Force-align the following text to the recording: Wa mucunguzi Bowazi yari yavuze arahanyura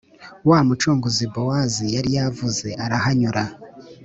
Wa 0.49 0.59
mucunguzi 0.67 1.25
Bowazi 1.33 1.85
yari 1.95 2.09
yavuze 2.17 2.67
arahanyura 2.83 3.43